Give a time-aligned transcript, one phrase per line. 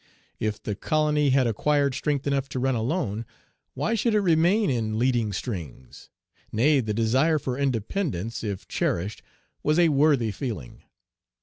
[0.39, 3.23] If the colony had acquired strength enough to run alone,
[3.75, 6.09] why should it remain in leading strings?
[6.51, 9.21] Nay, the desire for independence, if cherished,
[9.61, 10.81] was a worthy feeling.